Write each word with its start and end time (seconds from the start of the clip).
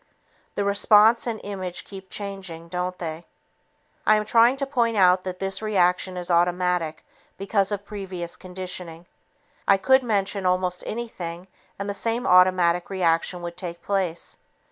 The 0.55 0.65
response 0.65 1.27
and 1.27 1.39
image 1.43 1.83
keep 1.85 2.09
changing, 2.09 2.69
don't 2.69 2.97
they? 2.97 3.27
I 4.03 4.15
am 4.15 4.25
trying 4.25 4.57
to 4.57 4.65
point 4.65 4.97
out 4.97 5.23
that 5.25 5.37
this 5.37 5.61
reaction 5.61 6.17
is 6.17 6.31
automatic 6.31 7.05
because 7.37 7.71
of 7.71 7.85
previous 7.85 8.35
conditioning. 8.35 9.05
I 9.67 9.77
could 9.77 10.01
mention 10.01 10.43
almost 10.43 10.83
anything 10.87 11.49
and 11.77 11.87
the 11.87 11.93
same 11.93 12.25
automatic 12.25 12.89
reaction 12.89 13.43
would 13.43 13.55
take 13.57 13.83
place. 13.83 14.37